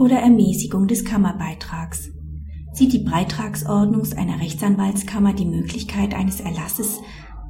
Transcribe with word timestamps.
oder 0.00 0.16
Ermäßigung 0.16 0.88
des 0.88 1.04
Kammerbeitrags. 1.04 2.10
Sieht 2.72 2.94
die 2.94 3.04
Beitragsordnung 3.04 4.02
einer 4.16 4.40
Rechtsanwaltskammer 4.40 5.34
die 5.34 5.44
Möglichkeit 5.44 6.14
eines 6.14 6.40
Erlasses 6.40 7.00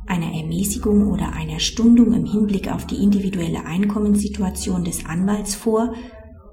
einer 0.09 0.35
Ermäßigung 0.35 1.07
oder 1.07 1.33
einer 1.35 1.61
Stundung 1.61 2.13
im 2.13 2.25
Hinblick 2.25 2.73
auf 2.73 2.85
die 2.87 2.97
individuelle 2.97 3.65
Einkommenssituation 3.65 4.83
des 4.83 5.07
Anwalts 5.07 5.55
vor, 5.55 5.95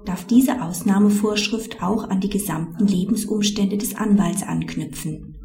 darf 0.04 0.24
diese 0.24 0.62
Ausnahmevorschrift 0.62 1.82
auch 1.82 2.08
an 2.08 2.20
die 2.20 2.30
gesamten 2.30 2.86
Lebensumstände 2.86 3.76
des 3.76 3.96
Anwalts 3.96 4.44
anknüpfen. 4.44 5.36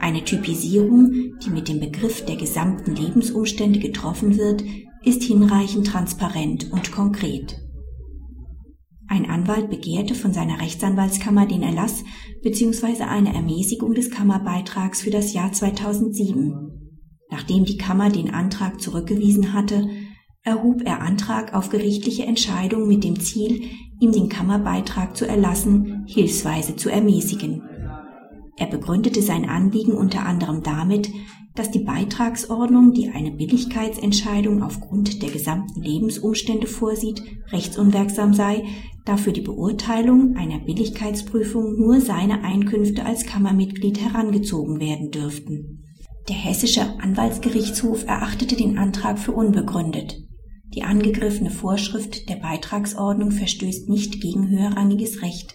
Eine 0.00 0.24
Typisierung, 0.24 1.12
die 1.44 1.50
mit 1.50 1.68
dem 1.68 1.78
Begriff 1.78 2.24
der 2.24 2.36
gesamten 2.36 2.96
Lebensumstände 2.96 3.78
getroffen 3.78 4.36
wird, 4.36 4.64
ist 5.04 5.22
hinreichend 5.22 5.86
transparent 5.86 6.72
und 6.72 6.90
konkret. 6.90 7.63
Ein 9.14 9.30
Anwalt 9.30 9.70
begehrte 9.70 10.16
von 10.16 10.32
seiner 10.32 10.60
Rechtsanwaltskammer 10.60 11.46
den 11.46 11.62
Erlass 11.62 12.02
bzw. 12.42 13.04
eine 13.04 13.32
Ermäßigung 13.32 13.94
des 13.94 14.10
Kammerbeitrags 14.10 15.02
für 15.02 15.10
das 15.10 15.32
Jahr 15.32 15.52
2007. 15.52 16.98
Nachdem 17.30 17.64
die 17.64 17.76
Kammer 17.76 18.10
den 18.10 18.34
Antrag 18.34 18.80
zurückgewiesen 18.80 19.52
hatte, 19.52 19.88
erhob 20.42 20.82
er 20.84 21.00
Antrag 21.00 21.54
auf 21.54 21.68
gerichtliche 21.68 22.24
Entscheidung 22.24 22.88
mit 22.88 23.04
dem 23.04 23.20
Ziel, 23.20 23.62
ihm 24.00 24.10
den 24.10 24.28
Kammerbeitrag 24.28 25.16
zu 25.16 25.28
erlassen, 25.28 26.06
hilfsweise 26.08 26.74
zu 26.74 26.90
ermäßigen. 26.90 27.62
Er 28.56 28.66
begründete 28.66 29.22
sein 29.22 29.48
Anliegen 29.48 29.92
unter 29.92 30.26
anderem 30.26 30.64
damit, 30.64 31.08
dass 31.54 31.70
die 31.70 31.84
Beitragsordnung, 31.84 32.92
die 32.92 33.10
eine 33.10 33.30
Billigkeitsentscheidung 33.30 34.64
aufgrund 34.64 35.22
der 35.22 35.30
gesamten 35.30 35.80
Lebensumstände 35.80 36.66
vorsieht, 36.66 37.22
rechtsunwirksam 37.52 38.34
sei, 38.34 38.64
da 39.04 39.16
für 39.16 39.32
die 39.32 39.42
Beurteilung 39.42 40.36
einer 40.36 40.60
Billigkeitsprüfung 40.60 41.76
nur 41.78 42.00
seine 42.00 42.42
Einkünfte 42.42 43.04
als 43.04 43.26
Kammermitglied 43.26 44.00
herangezogen 44.00 44.80
werden 44.80 45.10
dürften. 45.10 45.84
Der 46.28 46.36
hessische 46.36 47.00
Anwaltsgerichtshof 47.00 48.04
erachtete 48.06 48.56
den 48.56 48.78
Antrag 48.78 49.18
für 49.18 49.32
unbegründet. 49.32 50.22
Die 50.74 50.82
angegriffene 50.82 51.50
Vorschrift 51.50 52.28
der 52.28 52.36
Beitragsordnung 52.36 53.30
verstößt 53.30 53.88
nicht 53.88 54.20
gegen 54.20 54.48
höherrangiges 54.48 55.22
Recht. 55.22 55.54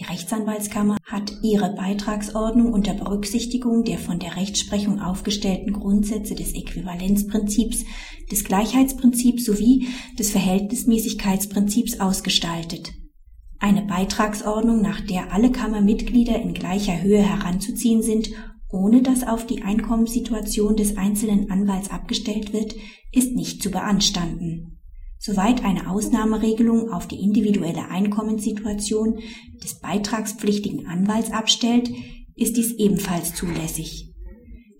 Die 0.00 0.06
Rechtsanwaltskammer 0.06 0.96
hat 1.04 1.30
ihre 1.42 1.74
Beitragsordnung 1.74 2.72
unter 2.72 2.94
Berücksichtigung 2.94 3.84
der 3.84 3.98
von 3.98 4.18
der 4.18 4.34
Rechtsprechung 4.36 4.98
aufgestellten 4.98 5.74
Grundsätze 5.74 6.34
des 6.34 6.54
Äquivalenzprinzips, 6.54 7.84
des 8.30 8.44
Gleichheitsprinzips 8.44 9.44
sowie 9.44 9.88
des 10.18 10.30
Verhältnismäßigkeitsprinzips 10.30 12.00
ausgestaltet. 12.00 12.94
Eine 13.58 13.82
Beitragsordnung, 13.82 14.80
nach 14.80 15.02
der 15.02 15.34
alle 15.34 15.52
Kammermitglieder 15.52 16.40
in 16.40 16.54
gleicher 16.54 17.02
Höhe 17.02 17.20
heranzuziehen 17.20 18.00
sind, 18.00 18.30
ohne 18.70 19.02
dass 19.02 19.22
auf 19.22 19.44
die 19.44 19.60
Einkommenssituation 19.60 20.76
des 20.76 20.96
einzelnen 20.96 21.50
Anwalts 21.50 21.90
abgestellt 21.90 22.54
wird, 22.54 22.74
ist 23.12 23.34
nicht 23.34 23.62
zu 23.62 23.70
beanstanden. 23.70 24.79
Soweit 25.22 25.62
eine 25.64 25.90
Ausnahmeregelung 25.90 26.90
auf 26.90 27.06
die 27.06 27.20
individuelle 27.20 27.90
Einkommenssituation 27.90 29.18
des 29.62 29.78
beitragspflichtigen 29.78 30.86
Anwalts 30.86 31.30
abstellt, 31.30 31.90
ist 32.36 32.56
dies 32.56 32.72
ebenfalls 32.72 33.34
zulässig. 33.34 34.14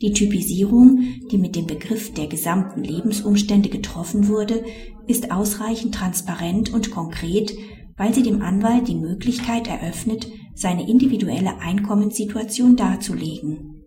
Die 0.00 0.14
Typisierung, 0.14 1.05
die 1.30 1.36
mit 1.36 1.56
dem 1.56 1.66
Begriff 1.66 2.14
der 2.14 2.27
gesamten 2.27 2.83
Lebensumstände 2.83 3.68
getroffen 3.68 4.28
wurde, 4.28 4.64
ist 5.06 5.30
ausreichend 5.30 5.94
transparent 5.94 6.72
und 6.72 6.91
konkret, 6.91 7.52
weil 7.98 8.14
sie 8.14 8.22
dem 8.22 8.41
Anwalt 8.41 8.88
die 8.88 8.94
Möglichkeit 8.94 9.68
eröffnet, 9.68 10.27
seine 10.55 10.88
individuelle 10.88 11.58
Einkommenssituation 11.58 12.77
darzulegen. 12.77 13.84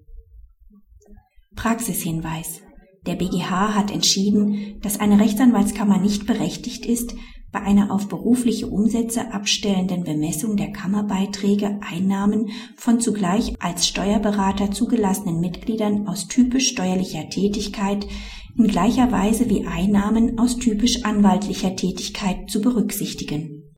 Praxishinweis 1.56 2.62
der 3.06 3.16
BGH 3.16 3.75
hat 3.75 3.91
entschieden, 3.91 4.80
dass 4.81 5.00
eine 5.00 5.19
Rechtsanwaltskammer 5.19 6.00
nicht 6.00 6.25
berechtigt 6.25 6.86
ist, 6.86 7.16
bei 7.52 7.62
einer 7.62 7.91
auf 7.91 8.09
berufliche 8.09 8.68
Umsätze 8.68 9.31
abstellenden 9.31 10.03
Bemessung 10.03 10.58
der 10.58 10.72
Kammerbeiträge 10.72 11.80
Einnahmen 11.88 12.50
von 12.75 13.00
zugleich 13.00 13.53
als 13.59 13.88
Steuerberater 13.88 14.72
zugelassenen 14.72 15.40
Mitgliedern 15.40 16.08
aus 16.08 16.28
typisch 16.28 16.69
steuerlicher 16.69 17.30
Tätigkeit 17.30 18.08
in 18.58 18.68
gleicher 18.68 19.12
Weise 19.12 19.50
wie 19.50 19.68
Einnahmen 19.68 20.40
aus 20.40 20.58
typisch 20.58 21.03
anwaltlicher 21.06 21.75
Tätigkeit 21.75 22.50
zu 22.50 22.59
berücksichtigen 22.59 23.62